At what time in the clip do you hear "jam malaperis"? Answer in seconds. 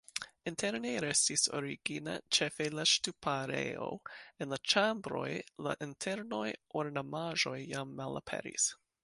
7.75-8.69